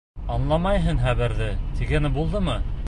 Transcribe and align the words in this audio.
Аңламайһың 0.35 1.03
хәбәрҙе, 1.03 1.51
тигәне 1.79 2.13
булдымы? 2.19 2.61